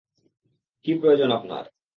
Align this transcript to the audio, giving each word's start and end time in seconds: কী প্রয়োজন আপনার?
কী 0.85 0.91
প্রয়োজন 0.95 1.29
আপনার? 1.31 1.63